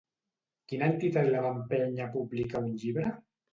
Quina 0.73 0.87
entitat 0.93 1.29
la 1.35 1.45
va 1.45 1.53
empènyer 1.59 2.03
a 2.07 2.11
publicar 2.19 2.65
un 2.71 2.75
llibre? 2.83 3.15